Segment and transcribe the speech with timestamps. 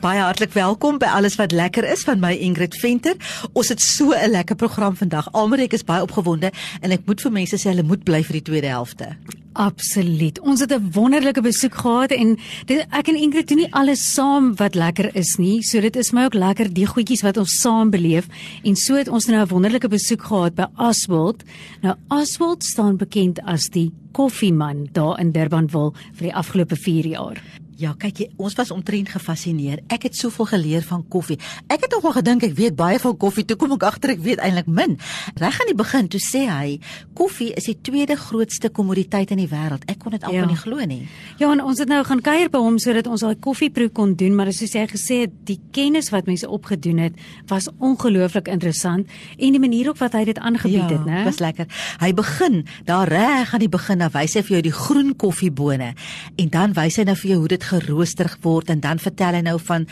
[0.00, 3.18] Baie hartlik welkom by alles wat lekker is van my Ingrid Venter.
[3.52, 5.28] Ons het so 'n lekker program vandag.
[5.32, 8.42] Almerek is baie opgewonde en ek moet vir mense sê hulle moet bly vir die
[8.42, 9.16] tweede helfte.
[9.52, 10.40] Absoluut.
[10.40, 14.56] Ons het 'n wonderlike besoek gehad en dit, ek en Ingrid doen nie alles saam
[14.56, 15.62] wat lekker is nie.
[15.62, 18.26] So dit is my ook lekker die goedjies wat ons saam beleef
[18.64, 21.42] en so het ons nou 'n wonderlike besoek gehad by Aswold.
[21.82, 27.59] Nou Aswold staan bekend as die koffieman daar in Durbanville vir die afgelope 4 jaar.
[27.80, 29.78] Ja, kyk jy, ons was omtrent gefassineer.
[29.88, 31.38] Ek het soveel geleer van koffie.
[31.72, 34.42] Ek het nogal gedink ek weet baie van koffie, toe kom ek agter ek weet
[34.44, 34.98] eintlik min.
[35.40, 36.74] Reg aan die begin toe sê hy,
[37.16, 39.86] koffie is die tweede grootste kommoditeit in die wêreld.
[39.88, 40.46] Ek kon dit amper Ja.
[40.50, 41.08] nie glo nie.
[41.40, 44.34] Ja, en ons het nou gaan kuier by hom sodat ons daai koffieproe kon doen,
[44.36, 47.14] maar soos hy gesê het, die kennis wat mense opgedoen het,
[47.48, 49.06] was ongelooflik interessant
[49.38, 51.24] en die manier op wat hy dit aangebied het, né?
[51.24, 51.66] was lekker.
[52.00, 55.94] Hy begin daar reg aan die begin, dan wys hy vir jou die groen koffiebone
[56.36, 59.44] en dan wys hy nou vir jou hoe dit gerooster word en dan vertel hy
[59.46, 59.86] nou van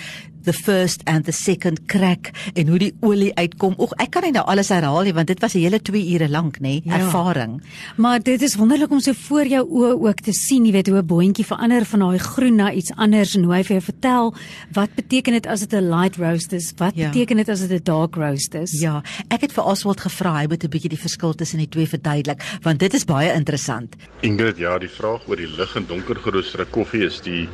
[0.48, 3.74] the first and the second crack en hoe die olie uitkom.
[3.78, 6.28] Oek, ek kan nie nou alles herhaal nie want dit was 'n hele 2 ure
[6.28, 6.98] lank, nê, Ja.
[6.98, 7.60] ervaring.
[7.96, 10.98] Maar dit is wonderlik om so voor jou oë ook te sien, jy weet hoe
[11.02, 14.34] 'n boontjie verander van daai groen na iets anders en hoe hy vir jou vertel
[14.72, 16.72] wat beteken dit as dit 'n light roast is?
[16.76, 17.10] Wat Ja.
[17.10, 18.80] beteken dit as dit 'n dark roast is?
[18.80, 21.86] Ja, ek het vir Oswald gevra hy moet 'n bietjie die verskil tussen die twee
[21.86, 23.96] verduidelik want dit is baie interessant.
[24.22, 27.48] Ingrid, ja, die vraag oor die lig en donker geroosterde koffie is die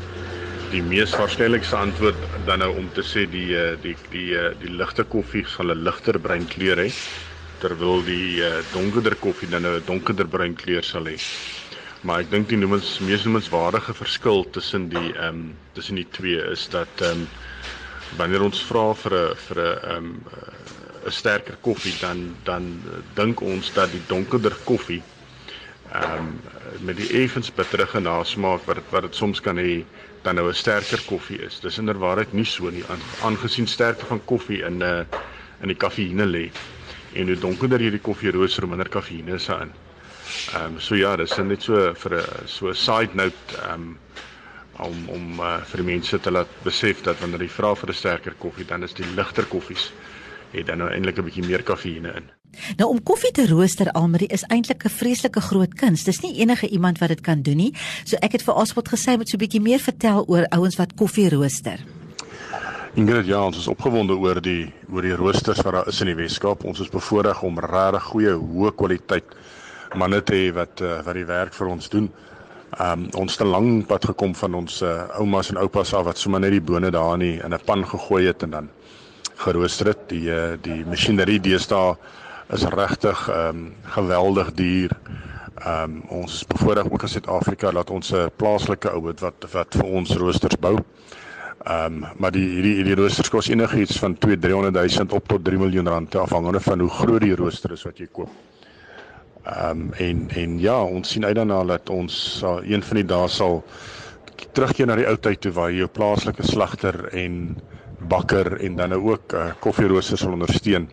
[0.74, 4.72] die mees waarskynlikste antwoord dan nou om te sê die eh, die die eh, die
[4.80, 6.88] ligte koffie sal 'n ligter bruin kleur hê
[7.62, 11.14] terwyl die uh, donkerder koffie dan nou 'n donkerder bruin kleur sal hê.
[12.02, 16.42] Maar ek dink die noemens mees noemenswaardige verskil tussen die ehm um, tussen die twee
[16.56, 17.28] is dat ehm um,
[18.18, 20.10] wanneer ons vra vir 'n vir 'n ehm um,
[21.06, 22.82] 'n sterker koffie dan dan
[23.14, 25.02] dink ons dat die donkerder koffie
[25.94, 26.28] ehm um,
[26.80, 29.86] met die effens bitterige nasmaak wat dit wat dit soms kan hê
[30.22, 31.60] dan nou 'n sterker koffie is.
[31.60, 35.04] Dis inderwaarheid nie so nie aan- aangesien sterkte van koffie in 'n uh,
[35.60, 36.52] in die kafeïne lê.
[37.12, 39.74] En hoe donkerder jy die koffie rooster, hoe minder kafeïne is daarin.
[40.52, 42.12] Ehm um, so ja, dis net so vir
[42.42, 44.00] 'n so 'n side note ehm um,
[44.72, 48.34] om om uh, vir mense te laat besef dat wanneer jy vra vir 'n sterker
[48.34, 49.94] koffie, dan is die ligter koffies
[50.54, 52.30] het dan nou eintlik 'n bietjie meer kafeïne in.
[52.76, 56.04] Nou om koffie te rooster Almarie is eintlik 'n vreeslike groot kuns.
[56.04, 57.74] Dis nie enige iemand wat dit kan doen nie.
[58.04, 60.94] So ek het vir Oswald gesê moet so 'n bietjie meer vertel oor ouens wat
[60.94, 61.78] koffie rooster.
[62.94, 66.14] Ingrid, ja, ons is opgewonde oor die oor die roosters wat daar is in die
[66.14, 66.64] Weskaap.
[66.64, 69.24] Ons is bevoorreg om regtig goeie, hoë kwaliteit
[69.94, 72.08] manne te hê wat uh, wat die werk vir ons doen.
[72.80, 76.18] Um ons het 'n lang pad gekom van ons uh, oumas en oupas af wat
[76.18, 78.68] sommer net die bone daar in in 'n pan gegooi het en dan
[79.36, 80.08] gerooster het.
[80.08, 81.96] Die uh, die masjinerie deesdae
[82.54, 84.96] is regtig um geweldig duur.
[85.66, 89.74] Um ons is bevoorreg ook in Suid-Afrika dat ons 'n plaaslike ou het wat wat
[89.74, 90.78] vir ons roosters bou.
[91.64, 95.44] Ehm um, maar die hierdie hierdie roosters kos enigiets van 2 300 000 op tot
[95.44, 98.28] 3 miljoen rand afhangende van hoe groot die rooster is wat jy koop.
[99.44, 103.06] Ehm um, en en ja, ons sien uit daarna dat ons sal een van die
[103.14, 103.62] dae sal
[104.52, 107.56] terugkeer na die ou tyd toe waar jy jou plaaslike slagter en
[108.08, 110.88] bakker en dan nou ook uh, koffieroosters sal ondersteun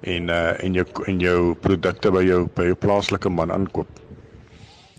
[0.00, 3.88] en uh, en jou en jou produkte by jou by jou plaaslike man aankoop.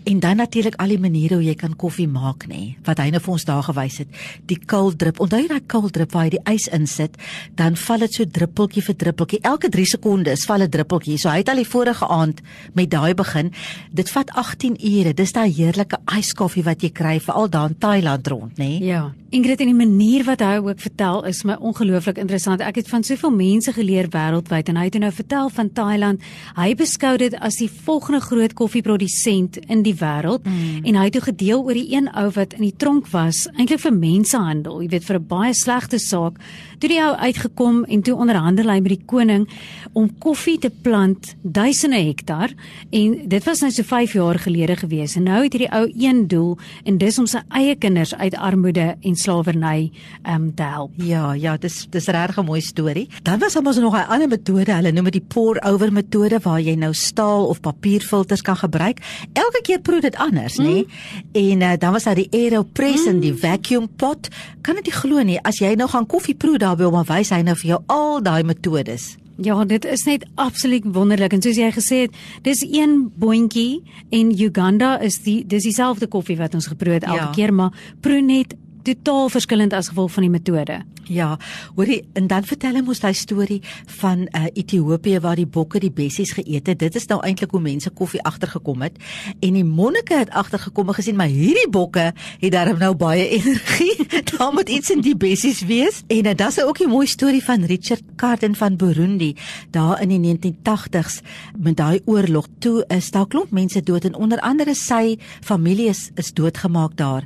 [0.04, 3.20] En dan natuurlik al die maniere hoe jy kan koffie maak nê, wat hy nou
[3.22, 4.08] vir ons daar gewys het.
[4.50, 5.20] Die cold drip.
[5.22, 7.16] Onthou jy daai cold drip waar jy die ys insit,
[7.58, 9.42] dan val dit so druppeltjie vir druppeltjie.
[9.46, 11.18] Elke 3 sekondes val 'n druppeltjie.
[11.18, 12.42] So hy het al die vorige aand
[12.74, 13.52] met daai begin.
[13.92, 15.14] Dit vat 18 ure.
[15.14, 18.78] Dis daai heerlike yskoffie wat jy kry veral daar in Thailand rond nê.
[18.80, 22.60] Ja, Ingrid en die manier wat hy ook vertel is my ongelooflik interessant.
[22.60, 26.26] Ek het van soveel mense geleer wêreldwyd en hy het nou vertel van Thailand.
[26.58, 30.84] Hy beskou dit as die volgende groot koffieprodusent in die wêreld mm.
[30.84, 33.80] en hy het toe gedeel oor die een ou wat in die tronk was, eintlik
[33.80, 36.38] vir mensehandel, jy weet vir 'n baie slegte saak.
[36.78, 39.48] Toe die ou uitgekom en toe onderhandel hy met die koning
[39.92, 42.50] om koffie te plant duisende hektar
[42.90, 46.26] en dit was nou so 5 jaar gelede gewees en nou het hierdie ou een
[46.28, 49.90] doel en dis om sy eie kinders uit armoede en slawerny
[50.26, 50.90] um, te help.
[50.96, 53.08] Ja, ja, dis dis regtig 'n mooi storie.
[53.22, 56.60] Dan was daar mos nog 'n ander metode, hulle noem dit die pour-over metode waar
[56.60, 58.98] jy nou staal of papierfilters kan gebruik.
[59.32, 60.64] Elke keer proe dit anders, mm.
[60.64, 60.84] nê?
[61.32, 63.10] En uh, dan was daar die AeroPress mm.
[63.10, 64.28] en die vacuum pot.
[64.62, 67.10] Kan dit nie glo nie, as jy nou gaan koffie proe daar by hom, dan
[67.10, 69.16] wys hy nou vir jou al daai metodes.
[69.42, 73.82] Ja, dit is net absoluut wonderlik en soos jy gesê het, dis een boontjie
[74.12, 77.30] en Uganda is die dis dieselfde koffie wat ons geproe het elke Ja.
[77.34, 80.82] keer, maar proe net totaal verskillend as gevolg van die metode.
[81.10, 81.38] Ja,
[81.74, 83.58] hoorie, en dan vertel hy mos daai storie
[83.98, 86.78] van uh, Ethiopië waar die bokke die bessies geëet het.
[86.78, 89.00] Dit is nou eintlik hoe mense koffie agtergekom het.
[89.42, 94.06] En die monnike het agtergekom en gesien maar hierdie bokke het darm nou baie energie.
[94.30, 96.02] Daar moet iets in die bessies wees.
[96.06, 99.34] En uh, dis ook 'n mooi storie van Richard Carden van Burundi
[99.70, 101.20] daar in die 1980s
[101.58, 102.46] met daai oorlog.
[102.58, 107.24] Toe is daar klomp mense dood en onder andere sy familie is, is doodgemaak daar.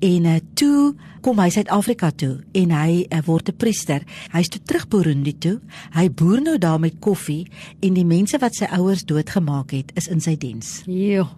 [0.00, 0.93] En uh, toe
[1.24, 4.02] kom hy Suid-Afrika toe en hy uh, word 'n priester.
[4.32, 5.60] Hy's toe terug Burundi toe.
[5.94, 7.46] Hy boer nou daar met koffie
[7.80, 10.82] en die mense wat sy ouers doodgemaak het, is in sy diens.
[10.86, 11.28] Ja.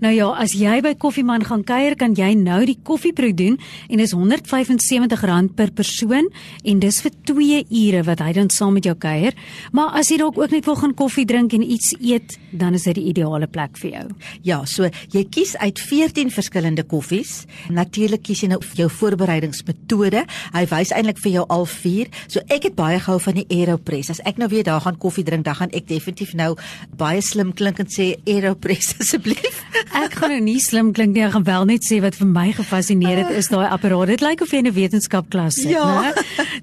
[0.00, 3.56] Nou ja, as jy by Koffieman gaan kuier, kan jy nou die koffieproe doen
[3.88, 6.28] en dis R175 per persoon
[6.64, 9.36] en dis vir 2 ure wat hy dan saam met jou kuier.
[9.72, 12.84] Maar as jy dalk ook net wil gaan koffie drink en iets eet, dan is
[12.88, 14.04] dit die ideale plek vir jou.
[14.44, 17.44] Ja, so jy kies uit 14 verskillende koffies.
[17.72, 20.26] Natuurlik kies jy nou jou voorbereidingsmetode.
[20.54, 22.12] Hy wys eintlik vir jou al 4.
[22.28, 24.12] So ek het baie gehou van die AeroPress.
[24.16, 26.54] As ek nou weer daar gaan koffie drink, dan gaan ek definitief nou
[26.98, 29.55] baie slim klink en sê AeroPress asseblief.
[29.94, 32.52] Ek gaan nou nie slim klink nie, ek gaan wel net sê wat vir my
[32.52, 34.06] gefassineer het is daai apparaat.
[34.08, 35.84] Dit lyk of jy in 'n wetenskapklas sit, Ja.
[36.12, 36.12] né?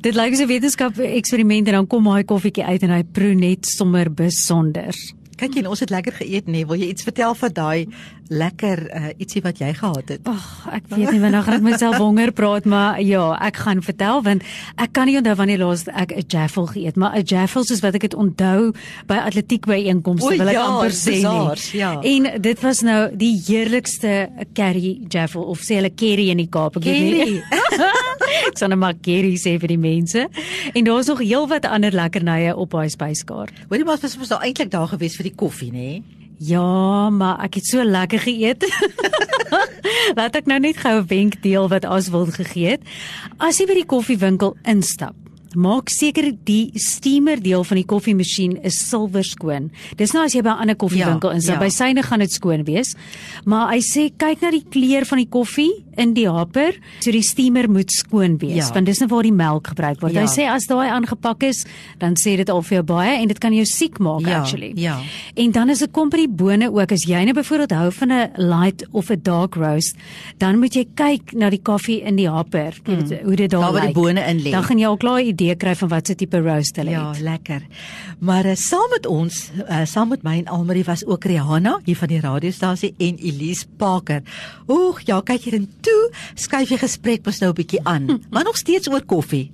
[0.01, 3.33] Dit lyk so 'n wetenskap eksperiment en dan kom daai koffietjie uit en hy proe
[3.35, 4.93] net sommer besonder.
[5.35, 6.65] Kyk jy, ons het lekker geëet, nee.
[6.65, 7.87] Wil jy iets vertel van daai
[8.29, 10.27] lekker uh, ietsie wat jy gehad het?
[10.29, 14.23] Ag, ek weet nie wanneer gaan ek myself honger praat, maar ja, ek gaan vertel
[14.25, 14.45] want
[14.77, 17.95] ek kan nie onthou wanneer laas ek 'n jaffel geëet, maar 'n jaffel soos wat
[17.95, 18.73] ek dit onthou
[19.07, 21.79] by atletiek byeenkomste O, wil ek ja, amper sê bazaars, nie.
[21.79, 21.91] ja.
[22.01, 26.77] En dit was nou die heerlikste curry jaffel of sê hulle curry in die Kaap,
[26.77, 27.41] ek weet nie.
[28.47, 30.27] Ek sal net maar curry sê vir die mense.
[30.73, 33.65] En daar's nog heelwat ander lekkernye op daai spyskaart.
[33.69, 36.22] Hoorie maar was nou eintlik daar gewees vir die koffie, nê?
[36.37, 38.65] Ja, maar ek het so lekker geëet.
[40.17, 42.81] Laat ek nou net gou 'n wenk deel wat Aswild gegee het.
[43.39, 45.15] As jy by die koffiewinkel instap,
[45.55, 49.71] maak seker die steamer deel van die koffiemasjien is silwer skoon.
[49.97, 51.59] Dis nou as jy by 'n ander koffiewinkel Ja, instap, ja.
[51.61, 52.95] by syne gaan dit skoon wees.
[53.45, 57.21] Maar hy sê kyk na die kleur van die koffie in die haper, so die
[57.21, 58.73] steamer moet skoon wees, Ja.
[58.73, 60.13] want dis nou waar die melk gebruik word.
[60.13, 60.21] Ja.
[60.21, 61.65] Hy sê as daai aangepak is,
[61.99, 64.71] dan sê dit al vir jou baie en dit kan jou siek maak Ja, actually.
[64.75, 64.99] ja.
[65.35, 68.11] En dan as dit kom by die bone ook, as jy nou byvoorbeeld hou van
[68.11, 69.95] 'n light of 'n dark roast,
[70.37, 73.61] dan moet jy kyk na die koffie in die happer, jy weet hoe dit daar
[73.61, 73.95] Daar waar die lyk.
[73.95, 74.51] bone in lê.
[74.51, 77.09] Dan gaan jy al klaar 'n idee kry van wat se tipe roast hulle Ja,
[77.11, 77.19] het.
[77.21, 77.61] lekker.
[78.19, 81.95] Maar uh, saam met ons, uh, saam met my en Almarie was ook Rihanna hier
[81.95, 84.21] van die radiostasie en Elise Parker.
[84.67, 86.01] Oeg, ja, kyk hier en toe
[86.35, 89.51] skuif jy gesprek mos nou 'n bietjie aan, maar nog steeds oor koffie.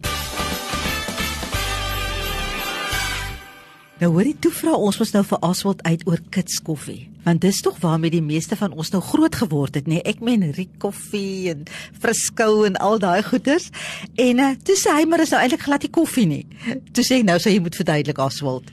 [3.99, 7.09] Nou hoorie, toe vra ons mos nou vir Aswald uit oor kits koffie.
[7.25, 9.97] Want dis tog waarmee die meeste van ons nou groot geword het, nê?
[9.97, 10.05] Nee?
[10.07, 11.65] Ek meen Riet koffie en
[11.99, 13.67] Friskou en al daai goeders.
[14.15, 16.45] En uh, toe sê hy maar is nou eintlik glad nie koffie nie.
[16.95, 18.71] Toe sê ek nou sê jy moet verduidelik Aswald.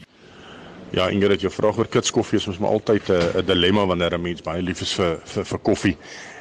[0.94, 4.22] Ja, Ingrid, jou vraag oor kitskoffie is mos maar altyd 'n 'n dilemma wanneer 'n
[4.22, 5.96] mens baie lief is vir vir vir koffie.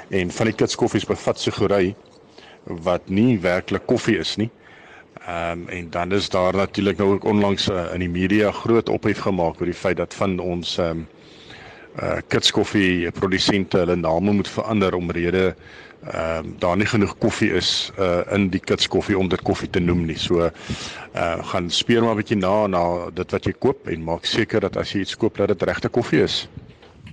[0.09, 1.95] En van die kitskoffies bevat sugery
[2.65, 4.49] wat nie werklik koffie is nie.
[5.25, 8.89] Ehm um, en dan is daar natuurlik nou ook onlangs uh, in die media groot
[8.89, 11.07] ophef gemaak oor die feit dat van ons ehm um,
[12.03, 15.55] uh kitskoffie produsente hulle name moet verander omrede
[16.03, 19.79] ehm um, daar nie genoeg koffie is uh in die kitskoffie om dit koffie te
[19.79, 20.17] noem nie.
[20.17, 24.25] So uh gaan speur maar 'n bietjie na na dit wat jy koop en maak
[24.25, 26.47] seker dat as jy iets koop dat dit regte koffie is.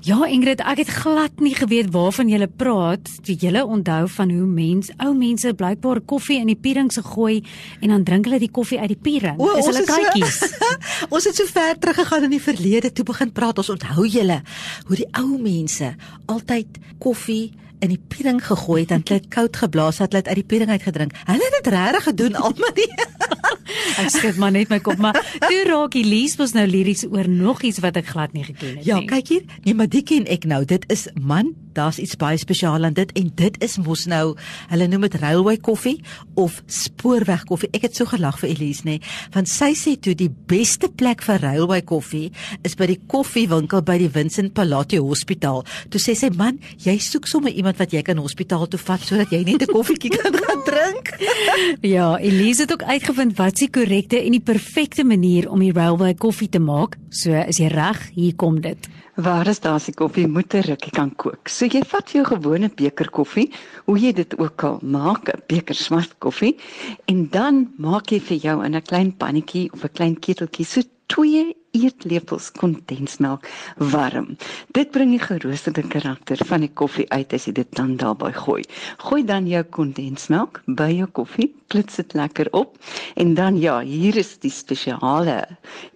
[0.02, 3.06] Ja, Ingrid, ek het glad nie geweet waarvan jy praat.
[3.23, 7.44] Jy onthou van hoe mens, ou mense blykbaar koffie in die pierings gegooi
[7.78, 9.38] en dan drink hulle die koffie uit die piering.
[9.38, 10.40] O, ons hulle het so- kykies.
[11.14, 13.62] ons het so ver teruggegaan in die verlede toe begin praat.
[13.62, 14.40] Ons onthou julle
[14.88, 15.92] hoe die ou mense
[16.26, 20.49] altyd koffie in die piering gegooi het en dit koud geblaas het, het uit die
[20.50, 21.14] piering uitgedrink.
[21.30, 22.90] Hulle het dit regtig gedoen almal die.
[24.03, 27.62] Ek skud maar net my kop, maar toe raak Elise mos nou liries oor nog
[27.62, 29.07] iets wat ek glad nie geken het Ja, nie.
[29.11, 29.43] kyk hier.
[29.65, 30.65] Nee, maar dit ken ek nou.
[30.65, 34.35] Dit is man, daar's iets baie spesiaal aan dit en dit is mos nou,
[34.73, 35.99] hulle noem dit railway koffie
[36.41, 37.71] of spoorweg koffie.
[37.76, 38.99] Ek het so gelag vir Elise nê,
[39.35, 42.31] want sy sê toe die beste plek vir railway koffie
[42.67, 45.64] is by die koffiewinkel by die Vincent Palati Hospitaal.
[45.93, 49.33] Toe sê sy man, jy soek sommer iemand wat jy kan hospitaal toe vat sodat
[49.33, 51.14] jy net 'n koffietjie kan gaan drink.
[51.83, 56.14] Ja, Elise het ook uitgevind wat se korrekte en die perfekte manier om die railway
[56.14, 56.97] koffie te maak.
[57.11, 58.11] So, is jy reg?
[58.14, 58.88] Hier kom dit.
[59.14, 61.49] Waar is daar se koffie moet 'n rukkie kan kook.
[61.49, 63.52] So jy vat jou gewone beker koffie,
[63.85, 66.57] hoe jy dit ook al maak, 'n beker swart koffie,
[67.04, 70.81] en dan maak jy vir jou in 'n klein pannetjie of 'n klein keteltjie so
[71.07, 74.37] 2 eetlepels kondensmelk warm.
[74.73, 78.62] Dit bring die geroosterde karakter van die koffie uit as jy dit dan daarbey gooi.
[78.97, 82.76] Gooi dan jou kondensmelk by jou koffie, klits dit lekker op
[83.21, 85.38] en dan ja, hier is die spesiale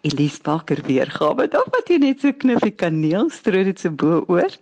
[0.06, 1.49] Elise Parker weergawe.
[1.52, 4.52] Dan wat jy net so kniffie kaneel strooi dit so bo oor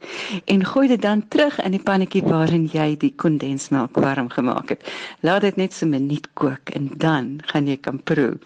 [0.50, 4.90] en gooi dit dan terug in die pannetjie waarin jy die kondensmelk warm gemaak het.
[5.26, 8.38] Laat dit net so 'n minuut kook en dan gaan jy kan proe.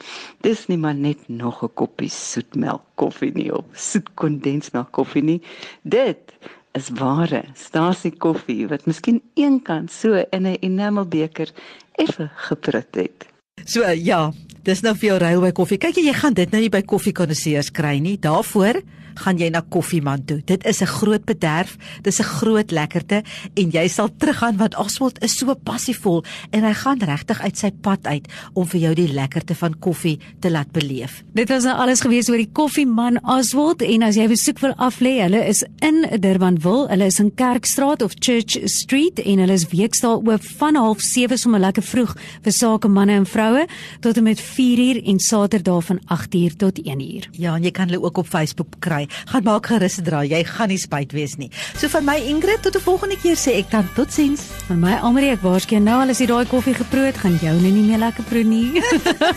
[0.42, 5.40] Dis nie maar net nog 'n koppie soetmelk koffie nie of soet kondensmelk koffie nie.
[5.82, 6.32] Dit
[6.72, 11.50] is ware stasie koffie wat miskien eenkant so in 'n enamelbeker
[11.92, 13.26] effe geprut het.
[13.64, 14.32] So ja,
[14.62, 15.78] dis nou vir jou railway koffie.
[15.78, 18.18] Kyk jy gaan dit nou nie by koffiekondenseurs kry nie.
[18.18, 18.82] Daarvoor
[19.24, 20.40] gaan jy na Koffieman toe.
[20.44, 23.22] Dit is 'n groot bederf, dis 'n groot lekkerte
[23.54, 27.70] en jy sal teruggaan want Oswald is so passievol en hy gaan regtig uit sy
[27.70, 31.22] pad uit om vir jou die lekkerte van koffie te laat beleef.
[31.34, 35.20] Dit was nou alles gewees oor die Koffieman Oswald en as jy besoek wil aflê,
[35.22, 40.16] hulle is in Durbanville, hulle is in Kerkstraat of Church Street en hulle is weekdae
[40.16, 43.66] oop van 07:30 sommer lekker vroeg vir sake manne en vroue
[44.00, 47.28] tot en met 4uur en Saterdag van 8uur tot 1uur.
[47.32, 49.07] Ja, en jy kan hulle ook op Facebook kry.
[49.32, 51.50] Gaan maak gerus dra, jy gaan nie spyt wees nie.
[51.76, 54.40] So van my Ingrid tot 'n volgende keer sê ek dan totsiens.
[54.66, 57.54] Van my Almarie, ek waarskynlik nou al as jy daai koffie geproe het, gaan jou
[57.60, 58.82] nou nie meer lekker proe nie.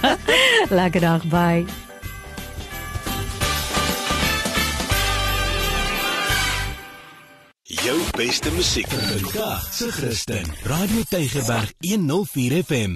[0.80, 1.66] lekker dag, bye.
[7.82, 10.46] Jou beste musiek vandag se Christen.
[10.63, 12.90] Radio Tygerberg 104 FM.